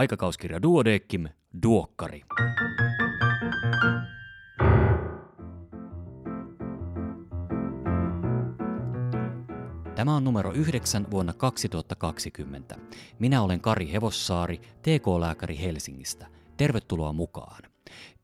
[0.00, 1.28] Aikakauskirja Duodeckim,
[1.62, 2.22] Duokkari.
[9.94, 12.76] Tämä on numero 9 vuonna 2020.
[13.18, 16.26] Minä olen Kari Hevossaari, TK-lääkäri Helsingistä.
[16.56, 17.62] Tervetuloa mukaan.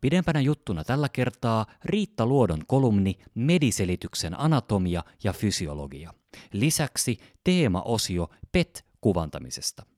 [0.00, 6.14] Pidempänä juttuna tällä kertaa Riitta Luodon kolumni Mediselityksen anatomia ja fysiologia.
[6.52, 9.95] Lisäksi teemaosio PET-kuvantamisesta.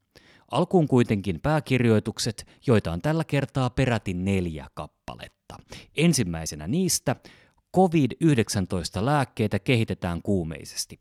[0.50, 5.56] Alkuun kuitenkin pääkirjoitukset, joita on tällä kertaa peräti neljä kappaletta.
[5.96, 7.16] Ensimmäisenä niistä
[7.76, 10.98] COVID-19 lääkkeitä kehitetään kuumeisesti.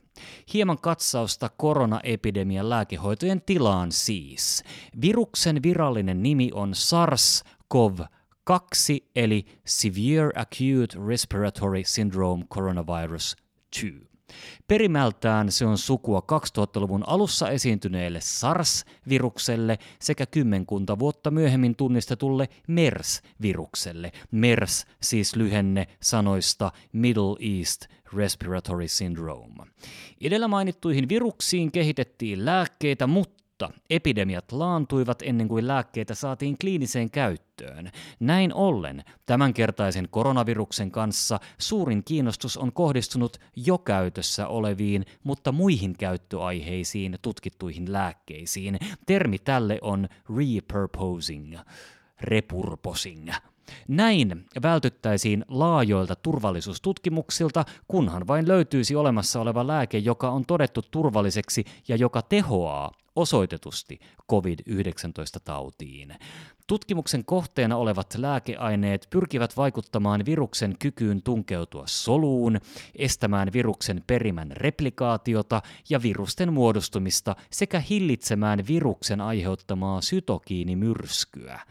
[0.53, 4.63] Hieman katsausta koronaepidemian lääkehoitojen tilaan siis.
[5.01, 8.57] Viruksen virallinen nimi on SARS-CoV-2
[9.15, 13.35] eli Severe Acute Respiratory Syndrome Coronavirus
[13.75, 14.16] 2.
[14.67, 24.11] Perimältään se on sukua 2000-luvun alussa esiintyneelle SARS-virukselle sekä kymmenkunta vuotta myöhemmin tunnistetulle MERS-virukselle.
[24.31, 29.65] MERS siis lyhenne sanoista Middle East Respiratory Syndrome.
[30.21, 37.91] Edellä mainittuihin viruksiin kehitettiin lääkkeitä, mutta mutta epidemiat laantuivat ennen kuin lääkkeitä saatiin kliiniseen käyttöön.
[38.19, 47.17] Näin ollen tämänkertaisen koronaviruksen kanssa suurin kiinnostus on kohdistunut jo käytössä oleviin, mutta muihin käyttöaiheisiin
[47.21, 48.79] tutkittuihin lääkkeisiin.
[49.05, 51.57] Termi tälle on repurposing,
[52.21, 53.29] repurposing.
[53.87, 61.95] Näin vältyttäisiin laajoilta turvallisuustutkimuksilta, kunhan vain löytyisi olemassa oleva lääke, joka on todettu turvalliseksi ja
[61.95, 63.99] joka tehoaa osoitetusti
[64.31, 66.15] COVID-19-tautiin.
[66.67, 72.59] Tutkimuksen kohteena olevat lääkeaineet pyrkivät vaikuttamaan viruksen kykyyn tunkeutua soluun,
[72.95, 81.61] estämään viruksen perimän replikaatiota ja virusten muodostumista sekä hillitsemään viruksen aiheuttamaa sytokiinimyrskyä.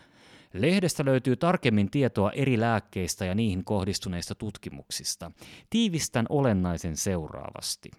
[0.61, 5.31] Lehdestä löytyy tarkemmin tietoa eri lääkkeistä ja niihin kohdistuneista tutkimuksista.
[5.71, 7.91] Tiivistän olennaisen seuraavasti.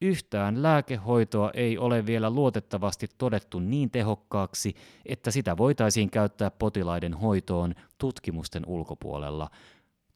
[0.00, 4.74] Yhtään lääkehoitoa ei ole vielä luotettavasti todettu niin tehokkaaksi,
[5.06, 9.50] että sitä voitaisiin käyttää potilaiden hoitoon tutkimusten ulkopuolella.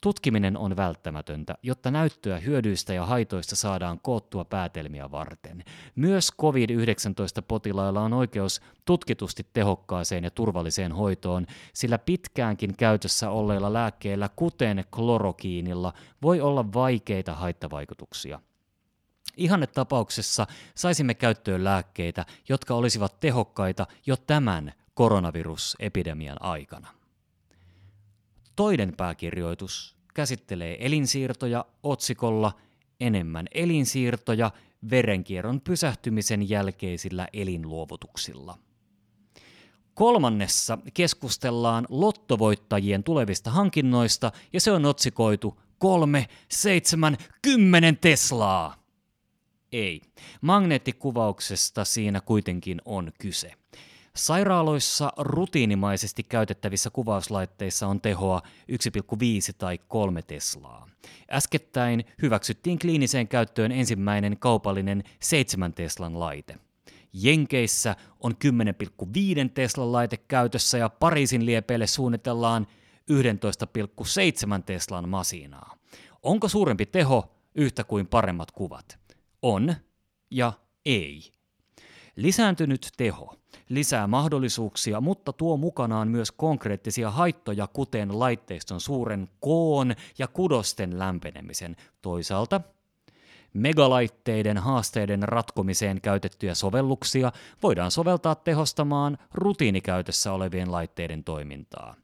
[0.00, 5.64] Tutkiminen on välttämätöntä, jotta näyttöä hyödyistä ja haitoista saadaan koottua päätelmiä varten.
[5.96, 14.84] Myös COVID-19-potilailla on oikeus tutkitusti tehokkaaseen ja turvalliseen hoitoon, sillä pitkäänkin käytössä olleilla lääkkeillä, kuten
[14.90, 18.40] klorokiinilla, voi olla vaikeita haittavaikutuksia.
[19.36, 26.99] Ihannetapauksessa saisimme käyttöön lääkkeitä, jotka olisivat tehokkaita jo tämän koronavirusepidemian aikana.
[28.56, 32.52] Toinen pääkirjoitus käsittelee elinsiirtoja otsikolla
[33.00, 34.50] Enemmän elinsiirtoja
[34.90, 38.58] verenkierron pysähtymisen jälkeisillä elinluovutuksilla.
[39.94, 48.76] Kolmannessa keskustellaan lottovoittajien tulevista hankinnoista ja se on otsikoitu 3, 7, 10 Teslaa.
[49.72, 50.02] Ei.
[50.40, 53.59] Magneettikuvauksesta siinä kuitenkin on kyse.
[54.20, 58.42] Sairaaloissa rutiinimaisesti käytettävissä kuvauslaitteissa on tehoa
[58.72, 60.88] 1,5 tai 3 Teslaa.
[61.32, 66.58] Äskettäin hyväksyttiin kliiniseen käyttöön ensimmäinen kaupallinen 7 Teslan laite.
[67.12, 68.32] Jenkeissä on
[69.04, 72.66] 10,5 Teslan laite käytössä ja Pariisin liepeille suunnitellaan
[73.10, 75.76] 11,7 Teslan masinaa.
[76.22, 78.98] Onko suurempi teho yhtä kuin paremmat kuvat?
[79.42, 79.74] On
[80.30, 80.52] ja
[80.84, 81.32] ei.
[82.16, 90.28] Lisääntynyt teho lisää mahdollisuuksia, mutta tuo mukanaan myös konkreettisia haittoja, kuten laitteiston suuren koon ja
[90.28, 91.76] kudosten lämpenemisen.
[92.02, 92.60] Toisaalta
[93.54, 101.94] Megalaitteiden haasteiden ratkomiseen käytettyjä sovelluksia voidaan soveltaa tehostamaan rutiinikäytössä olevien laitteiden toimintaa.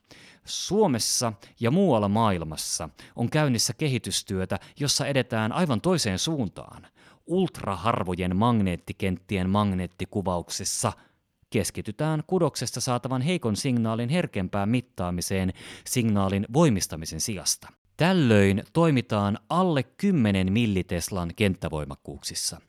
[0.44, 6.86] Suomessa ja muualla maailmassa on käynnissä kehitystyötä, jossa edetään aivan toiseen suuntaan
[7.26, 10.92] ultraharvojen magneettikenttien magneettikuvauksessa
[11.50, 15.52] keskitytään kudoksesta saatavan heikon signaalin herkempään mittaamiseen
[15.86, 17.68] signaalin voimistamisen sijasta.
[17.96, 22.60] Tällöin toimitaan alle 10 milliteslan kenttävoimakkuuksissa.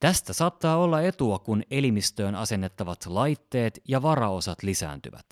[0.00, 5.26] Tästä saattaa olla etua, kun elimistöön asennettavat laitteet ja varaosat lisääntyvät.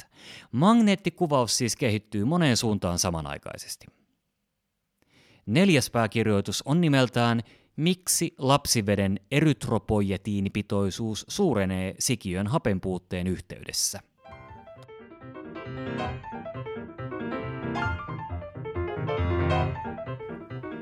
[0.52, 3.86] Magneettikuvaus siis kehittyy moneen suuntaan samanaikaisesti.
[5.46, 7.42] Neljäs pääkirjoitus on nimeltään
[7.76, 14.00] Miksi lapsiveden erytropoietiinipitoisuus suurenee sikiön hapenpuutteen yhteydessä?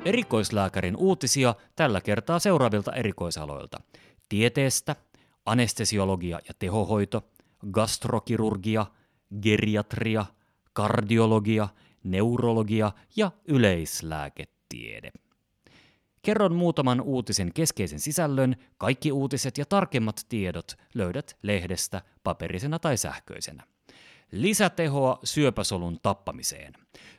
[0.05, 3.81] Erikoislääkärin uutisia tällä kertaa seuraavilta erikoisaloilta.
[4.29, 4.97] Tieteestä,
[5.47, 7.23] anestesiologia ja tehohoito,
[7.73, 8.87] gastrokirurgia,
[9.43, 10.27] geriatria,
[10.73, 11.69] kardiologia,
[12.05, 15.13] neurologia ja yleislääketiede.
[16.25, 23.65] Kerron muutaman uutisen keskeisen sisällön, kaikki uutiset ja tarkemmat tiedot löydät lehdestä paperisena tai sähköisenä.
[24.33, 26.73] Lisätehoa syöpäsolun tappamiseen.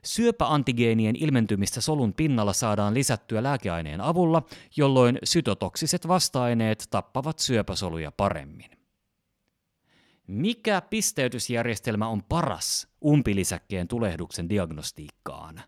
[0.04, 4.44] Syöpäantigeenien ilmentymistä solun pinnalla saadaan lisättyä lääkeaineen avulla,
[4.76, 8.85] jolloin sytotoksiset vasta-aineet tappavat syöpäsoluja paremmin.
[10.28, 15.62] Mikä pisteytysjärjestelmä on paras umpilisäkkeen tulehduksen diagnostiikkaan?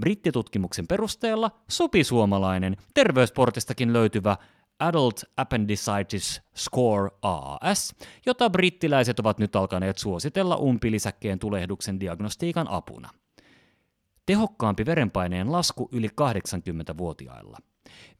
[0.00, 4.36] Brittitutkimuksen perusteella sopisuomalainen, terveysportistakin löytyvä
[4.78, 7.94] Adult Appendicitis Score AAS,
[8.26, 13.10] jota brittiläiset ovat nyt alkaneet suositella umpilisäkkeen tulehduksen diagnostiikan apuna.
[14.26, 17.58] Tehokkaampi verenpaineen lasku yli 80-vuotiailla.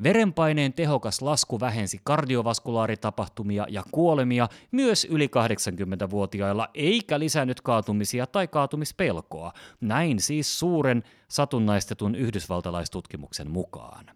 [0.02, 9.52] Verenpaineen tehokas lasku vähensi kardiovaskulaaritapahtumia ja kuolemia myös yli 80-vuotiailla, eikä lisännyt kaatumisia tai kaatumispelkoa.
[9.80, 14.06] Näin siis suuren satunnaistetun yhdysvaltalaistutkimuksen mukaan.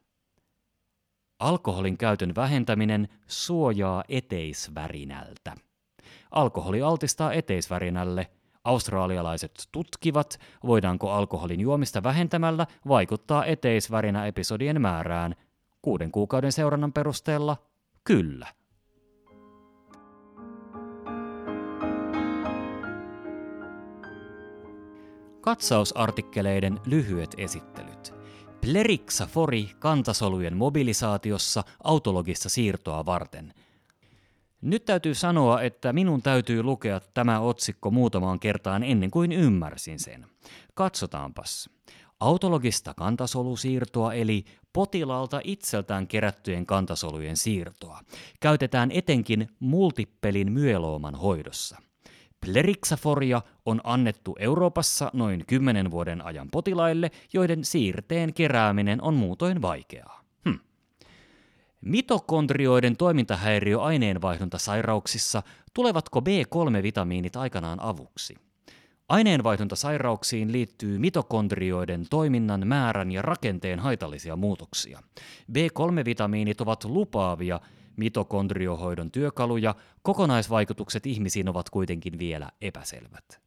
[1.40, 5.54] Alkoholin käytön vähentäminen suojaa eteisvärinältä.
[6.30, 8.26] Alkoholi altistaa eteisvärinälle.
[8.64, 15.34] Australialaiset tutkivat, voidaanko alkoholin juomista vähentämällä vaikuttaa eteisvärinä-episodien määrään.
[15.82, 17.56] Kuuden kuukauden seurannan perusteella
[18.04, 18.46] kyllä.
[25.40, 28.14] Katsausartikkeleiden lyhyet esittelyt.
[28.60, 33.54] Plerixafori kantasolujen mobilisaatiossa autologista siirtoa varten.
[34.60, 40.26] Nyt täytyy sanoa, että minun täytyy lukea tämä otsikko muutamaan kertaan ennen kuin ymmärsin sen.
[40.74, 41.70] Katsotaanpas.
[42.20, 48.00] Autologista kantasolusiirtoa eli potilaalta itseltään kerättyjen kantasolujen siirtoa
[48.40, 51.76] käytetään etenkin multippelin myelooman hoidossa–
[52.46, 60.20] Plerixaforia on annettu Euroopassa noin 10 vuoden ajan potilaille, joiden siirteen kerääminen on muutoin vaikeaa.
[60.48, 60.54] Hm.
[61.80, 65.42] Mitokondrioiden toimintahäiriö aineenvaihduntasairauksissa
[65.74, 68.36] tulevatko B3-vitamiinit aikanaan avuksi?
[69.10, 75.02] Aineenvaihduntasairauksiin liittyy mitokondrioiden toiminnan määrän ja rakenteen haitallisia muutoksia.
[75.52, 77.60] B3-vitamiinit ovat lupaavia
[77.96, 83.40] mitokondriohoidon työkaluja, kokonaisvaikutukset ihmisiin ovat kuitenkin vielä epäselvät.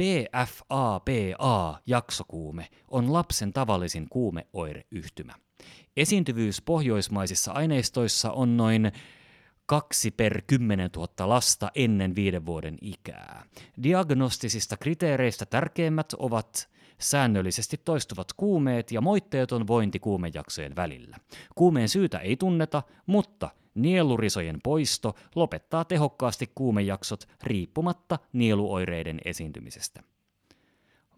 [0.00, 5.34] PFAPA-jaksokuume on lapsen tavallisin kuumeoireyhtymä.
[5.96, 8.92] Esiintyvyys pohjoismaisissa aineistoissa on noin
[9.66, 13.44] 2 per 10 000 lasta ennen viiden vuoden ikää.
[13.82, 16.68] Diagnostisista kriteereistä tärkeimmät ovat
[16.98, 21.16] säännöllisesti toistuvat kuumeet ja moitteeton vointi kuumejaksojen välillä.
[21.54, 30.02] Kuumeen syytä ei tunneta, mutta nielurisojen poisto lopettaa tehokkaasti kuumejaksot riippumatta nieluoireiden esiintymisestä.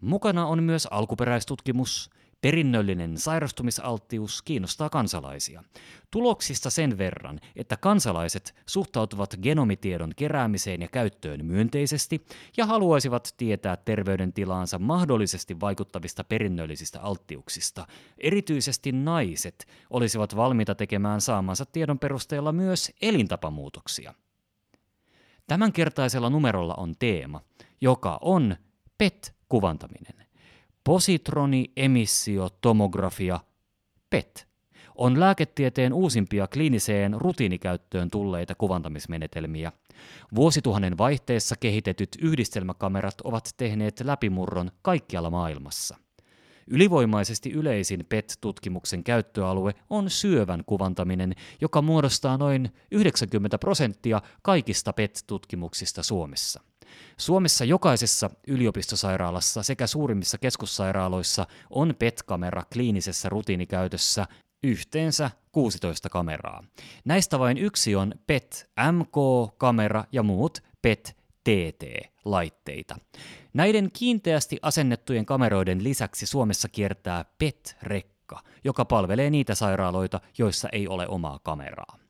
[0.01, 2.11] Mukana on myös alkuperäistutkimus,
[2.41, 5.65] Perinnöllinen sairastumisalttius kiinnostaa kansalaisia.
[6.11, 14.79] Tuloksista sen verran, että kansalaiset suhtautuvat genomitiedon keräämiseen ja käyttöön myönteisesti ja haluaisivat tietää terveydentilaansa
[14.79, 17.87] mahdollisesti vaikuttavista perinnöllisistä alttiuksista.
[18.19, 24.15] Erityisesti naiset olisivat valmiita tekemään saamansa tiedon perusteella myös elintapamuutoksia.
[25.47, 27.41] Tämänkertaisella numerolla on teema,
[27.81, 28.57] joka on
[28.99, 30.26] PET-kuvantaminen.
[30.87, 33.41] Positroni-emissiotomografia,
[34.11, 34.49] PET,
[34.95, 39.73] on lääketieteen uusimpia kliiniseen rutiinikäyttöön tulleita kuvantamismenetelmiä.
[40.35, 45.97] Vuosituhannen vaihteessa kehitetyt yhdistelmäkamerat ovat tehneet läpimurron kaikkialla maailmassa.
[46.67, 56.61] Ylivoimaisesti yleisin PET-tutkimuksen käyttöalue on syövän kuvantaminen, joka muodostaa noin 90 prosenttia kaikista PET-tutkimuksista Suomessa.
[57.17, 64.27] Suomessa jokaisessa yliopistosairaalassa sekä suurimmissa keskussairaaloissa on PET-kamera kliinisessä rutiinikäytössä
[64.63, 66.65] yhteensä 16 kameraa.
[67.05, 72.97] Näistä vain yksi on PET MK-kamera ja muut PET TT-laitteita.
[73.55, 81.09] Näiden kiinteästi asennettujen kameroiden lisäksi Suomessa kiertää PET-rekka, joka palvelee niitä sairaaloita, joissa ei ole
[81.09, 82.06] omaa kameraa.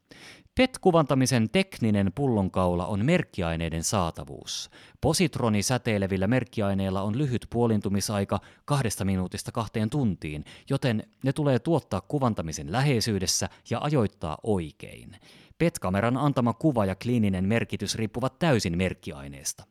[0.57, 4.71] PET-kuvantamisen tekninen pullonkaula on merkkiaineiden saatavuus.
[5.01, 12.73] Positroni säteilevillä merkkiaineilla on lyhyt puolintumisaika kahdesta minuutista kahteen tuntiin, joten ne tulee tuottaa kuvantamisen
[12.73, 15.17] läheisyydessä ja ajoittaa oikein.
[15.59, 19.65] PET-kameran antama kuva ja kliininen merkitys riippuvat täysin merkkiaineesta.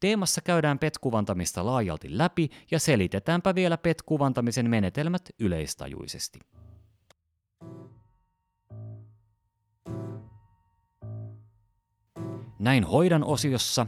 [0.00, 6.38] Teemassa käydään PET-kuvantamista laajalti läpi ja selitetäänpä vielä PET-kuvantamisen menetelmät yleistajuisesti.
[12.64, 13.86] Näin hoidan osiossa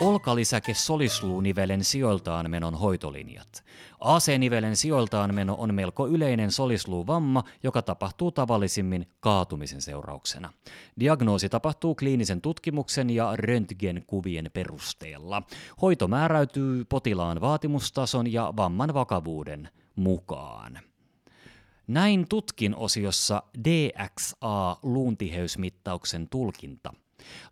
[0.00, 3.64] olkalisäke solisluunivelen sijoiltaan menon hoitolinjat.
[4.00, 10.52] AC-nivelen sijoiltaan meno on melko yleinen solisluuvamma, joka tapahtuu tavallisimmin kaatumisen seurauksena.
[11.00, 15.42] Diagnoosi tapahtuu kliinisen tutkimuksen ja röntgenkuvien perusteella.
[15.82, 20.78] Hoito määräytyy potilaan vaatimustason ja vamman vakavuuden mukaan.
[21.86, 26.92] Näin tutkin osiossa DXA-luuntiheysmittauksen tulkinta–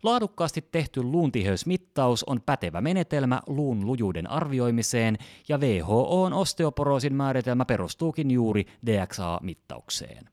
[0.03, 5.17] Laadukkaasti tehty luuntiheysmittaus on pätevä menetelmä luun lujuuden arvioimiseen,
[5.49, 10.29] ja WHOn osteoporoosin määritelmä perustuukin juuri DXA-mittaukseen.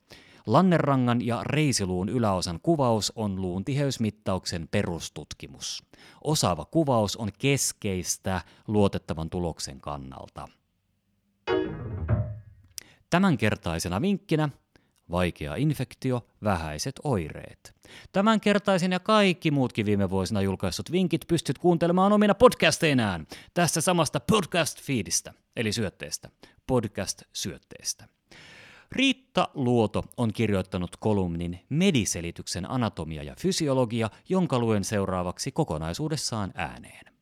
[0.47, 5.85] Lannerangan ja reisiluun yläosan kuvaus on luuntiheysmittauksen perustutkimus.
[6.25, 10.49] Osaava kuvaus on keskeistä luotettavan tuloksen kannalta.
[13.11, 14.49] Tämänkertaisena vinkkinä
[15.11, 17.75] vaikea infektio, vähäiset oireet.
[18.13, 25.33] Tämänkertaisen ja kaikki muutkin viime vuosina julkaissut vinkit pystyt kuuntelemaan omina podcasteinaan tästä samasta podcast-feedistä,
[25.57, 26.31] eli syötteestä,
[26.67, 28.09] podcast-syötteestä.
[28.93, 37.15] Riitta Luoto on kirjoittanut kolumnin Mediselityksen anatomia ja fysiologia, jonka luen seuraavaksi kokonaisuudessaan ääneen.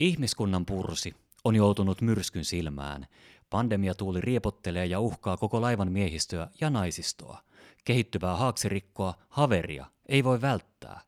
[0.00, 3.06] Ihmiskunnan pursi on joutunut myrskyn silmään,
[3.50, 7.42] Pandemiatuuli riepottelee ja uhkaa koko laivan miehistöä ja naisistoa.
[7.84, 11.00] Kehittyvää haaksirikkoa, haveria, ei voi välttää.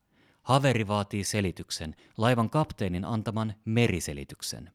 [0.43, 4.71] Haveri vaatii selityksen, laivan kapteenin antaman meriselityksen.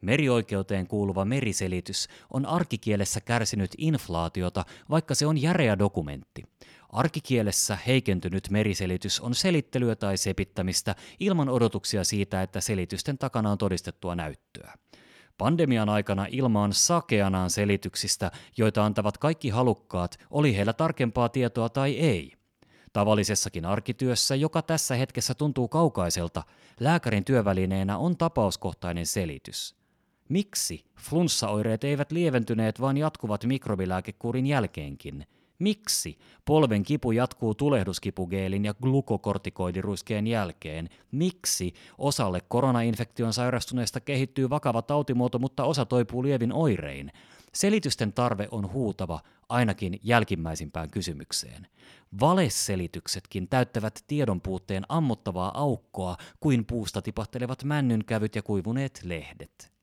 [0.00, 6.44] Merioikeuteen kuuluva meriselitys on arkikielessä kärsinyt inflaatiota, vaikka se on järeä dokumentti.
[6.88, 14.14] Arkikielessä heikentynyt meriselitys on selittelyä tai sepittämistä ilman odotuksia siitä, että selitysten takana on todistettua
[14.14, 14.74] näyttöä.
[15.38, 22.32] Pandemian aikana ilmaan sakeanaan selityksistä, joita antavat kaikki halukkaat, oli heillä tarkempaa tietoa tai ei.
[22.92, 26.42] Tavallisessakin arkityössä, joka tässä hetkessä tuntuu kaukaiselta,
[26.80, 29.74] lääkärin työvälineenä on tapauskohtainen selitys.
[30.28, 35.26] Miksi flunssaoireet eivät lieventyneet, vaan jatkuvat mikrobilääkekuurin jälkeenkin–
[35.58, 40.88] Miksi polven kipu jatkuu tulehduskipugeelin ja glukokortikoidiruiskeen jälkeen?
[41.10, 47.12] Miksi osalle koronainfektion sairastuneesta kehittyy vakava tautimuoto, mutta osa toipuu lievin oirein?
[47.54, 51.66] Selitysten tarve on huutava ainakin jälkimmäisimpään kysymykseen.
[52.20, 59.77] Valeselityksetkin täyttävät tiedon puutteen ammottavaa aukkoa kuin puusta tipahtelevat männynkävyt ja kuivuneet lehdet.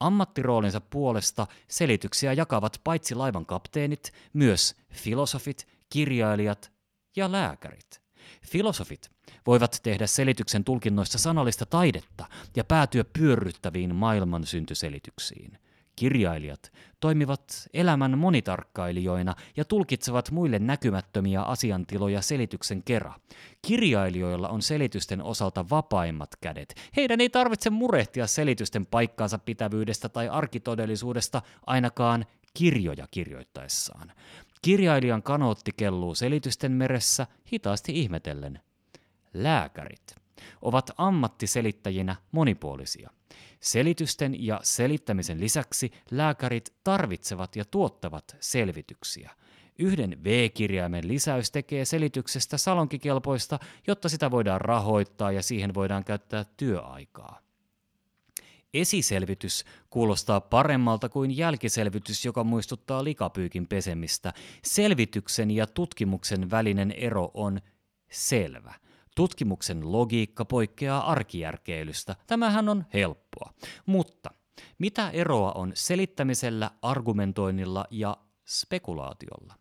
[0.00, 6.72] Ammattiroolinsa puolesta selityksiä jakavat paitsi laivan kapteenit, myös filosofit, kirjailijat
[7.16, 8.02] ja lääkärit.
[8.46, 9.10] Filosofit
[9.46, 12.26] voivat tehdä selityksen tulkinnoista sanallista taidetta
[12.56, 15.58] ja päätyä pyörryttäviin maailmansyntyselityksiin.
[15.96, 23.14] Kirjailijat toimivat elämän monitarkkailijoina ja tulkitsevat muille näkymättömiä asiantiloja selityksen kera.
[23.62, 26.74] Kirjailijoilla on selitysten osalta vapaimmat kädet.
[26.96, 34.12] Heidän ei tarvitse murehtia selitysten paikkaansa pitävyydestä tai arkitodellisuudesta ainakaan kirjoja kirjoittaessaan.
[34.62, 38.60] Kirjailijan kanootti kelluu selitysten meressä hitaasti ihmetellen.
[39.34, 40.25] Lääkärit
[40.66, 43.10] ovat ammattiselittäjinä monipuolisia.
[43.60, 49.30] Selitysten ja selittämisen lisäksi lääkärit tarvitsevat ja tuottavat selvityksiä.
[49.78, 57.40] Yhden V-kirjaimen lisäys tekee selityksestä salonkikelpoista, jotta sitä voidaan rahoittaa ja siihen voidaan käyttää työaikaa.
[58.74, 64.32] Esiselvitys kuulostaa paremmalta kuin jälkiselvitys, joka muistuttaa likapyykin pesemistä.
[64.64, 67.60] Selvityksen ja tutkimuksen välinen ero on
[68.10, 68.74] selvä–
[69.16, 72.16] Tutkimuksen logiikka poikkeaa arkijärkeilystä.
[72.26, 73.52] Tämähän on helppoa.
[73.86, 74.30] Mutta
[74.78, 79.54] mitä eroa on selittämisellä, argumentoinnilla ja spekulaatiolla?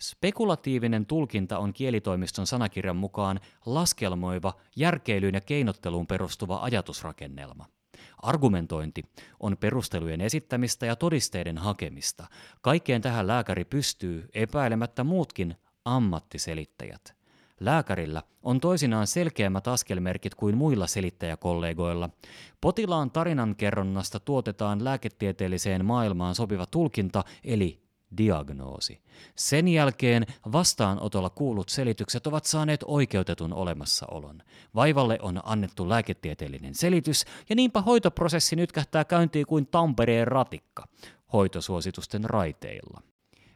[0.00, 7.66] Spekulatiivinen tulkinta on kielitoimiston sanakirjan mukaan laskelmoiva, järkeilyyn ja keinotteluun perustuva ajatusrakennelma.
[8.22, 9.02] Argumentointi
[9.40, 12.26] on perustelujen esittämistä ja todisteiden hakemista.
[12.60, 17.21] Kaikkeen tähän lääkäri pystyy epäilemättä muutkin ammattiselittäjät.
[17.64, 22.10] Lääkärillä on toisinaan selkeämmät askelmerkit kuin muilla selittäjäkollegoilla.
[22.60, 27.82] Potilaan tarinankerronnasta tuotetaan lääketieteelliseen maailmaan sopiva tulkinta, eli
[28.16, 29.02] diagnoosi.
[29.36, 34.42] Sen jälkeen vastaanotolla kuulut selitykset ovat saaneet oikeutetun olemassaolon.
[34.74, 40.88] Vaivalle on annettu lääketieteellinen selitys, ja niinpä hoitoprosessi nyt kähtää käyntiin kuin Tampereen ratikka,
[41.32, 43.11] hoitosuositusten raiteilla.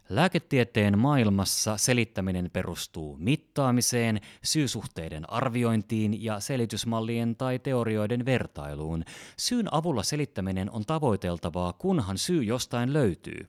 [0.09, 9.05] Lääketieteen maailmassa selittäminen perustuu mittaamiseen, syysuhteiden arviointiin ja selitysmallien tai teorioiden vertailuun.
[9.39, 13.49] Syyn avulla selittäminen on tavoiteltavaa, kunhan syy jostain löytyy.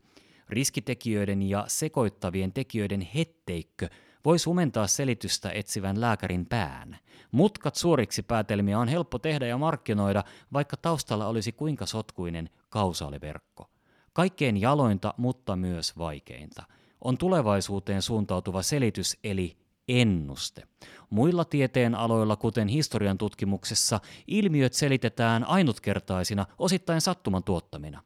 [0.49, 3.89] Riskitekijöiden ja sekoittavien tekijöiden hetteikkö
[4.25, 6.97] voi sumentaa selitystä etsivän lääkärin pään.
[7.31, 10.23] Mutkat suoriksi päätelmiä on helppo tehdä ja markkinoida,
[10.53, 13.76] vaikka taustalla olisi kuinka sotkuinen kausaaliverkko.
[14.17, 16.63] Kaikkein jalointa, mutta myös vaikeinta
[17.01, 19.57] on tulevaisuuteen suuntautuva selitys eli
[19.87, 20.63] ennuste.
[21.09, 28.03] Muilla tieteen aloilla, kuten historian tutkimuksessa, ilmiöt selitetään ainutkertaisina, osittain sattuman tuottamina.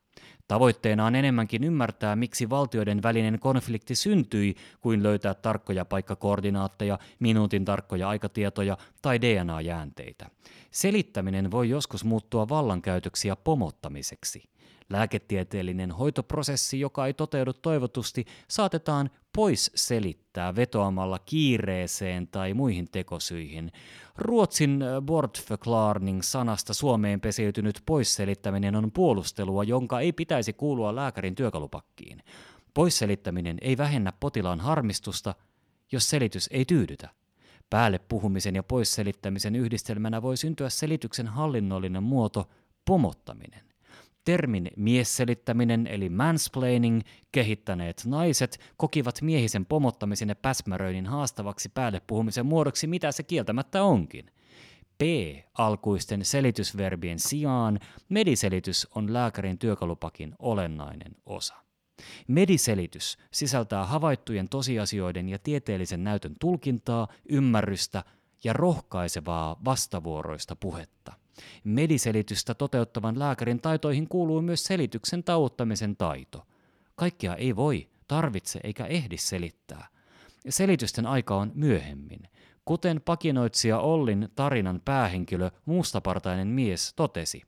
[0.47, 8.09] Tavoitteena on enemmänkin ymmärtää, miksi valtioiden välinen konflikti syntyi, kuin löytää tarkkoja paikkakoordinaatteja, minuutin tarkkoja
[8.09, 10.29] aikatietoja tai DNA-jäänteitä.
[10.71, 14.50] Selittäminen voi joskus muuttua vallankäytöksi ja pomottamiseksi.
[14.91, 23.71] Lääketieteellinen hoitoprosessi, joka ei toteudu toivotusti, saatetaan pois selittää vetoamalla kiireeseen tai muihin tekosyihin.
[24.17, 32.23] Ruotsin äh, bortförklaring sanasta Suomeen pesiytynyt poisselittäminen on puolustelua, jonka ei pitäisi kuulua lääkärin työkalupakkiin.
[32.73, 35.35] Poisselittäminen ei vähennä potilaan harmistusta,
[35.91, 37.09] jos selitys ei tyydytä.
[37.69, 42.49] Päälle puhumisen ja poisselittämisen yhdistelmänä voi syntyä selityksen hallinnollinen muoto,
[42.85, 43.70] pomottaminen.
[44.25, 47.01] Termin miesselittäminen eli mansplaining
[47.31, 54.31] kehittäneet naiset kokivat miehisen pomottamisen ja päsmäröinnin haastavaksi päälle puhumisen muodoksi, mitä se kieltämättä onkin.
[54.97, 61.55] P-alkuisten selitysverbien sijaan mediselitys on lääkärin työkalupakin olennainen osa.
[62.27, 68.03] Mediselitys sisältää havaittujen tosiasioiden ja tieteellisen näytön tulkintaa, ymmärrystä
[68.43, 71.20] ja rohkaisevaa vastavuoroista puhetta.
[71.63, 76.47] Mediselitystä toteuttavan lääkärin taitoihin kuuluu myös selityksen tauottamisen taito.
[76.95, 79.87] Kaikkia ei voi, tarvitse eikä ehdi selittää.
[80.49, 82.19] Selitysten aika on myöhemmin.
[82.65, 87.41] Kuten pakinoitsija Ollin tarinan päähenkilö, mustapartainen mies, totesi.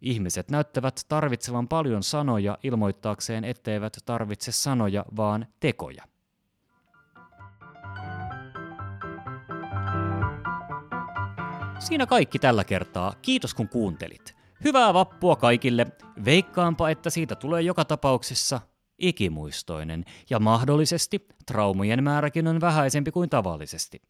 [0.00, 6.04] Ihmiset näyttävät tarvitsevan paljon sanoja ilmoittaakseen, etteivät tarvitse sanoja, vaan tekoja.
[11.84, 13.14] Siinä kaikki tällä kertaa.
[13.22, 14.34] Kiitos kun kuuntelit.
[14.64, 15.86] Hyvää vappua kaikille.
[16.24, 18.60] Veikkaanpa, että siitä tulee joka tapauksessa
[18.98, 24.02] ikimuistoinen ja mahdollisesti traumojen määräkin on vähäisempi kuin tavallisesti.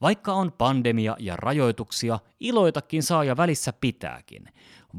[0.00, 4.48] Vaikka on pandemia ja rajoituksia, iloitakin saa ja välissä pitääkin.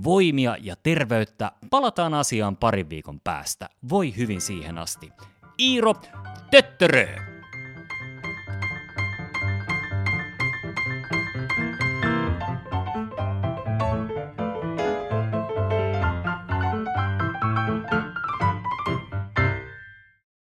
[0.03, 3.69] Voimia ja terveyttä, palataan asiaan parin viikon päästä.
[3.89, 5.11] Voi hyvin siihen asti.
[5.59, 5.93] Iiro,
[6.51, 7.36] töttörö!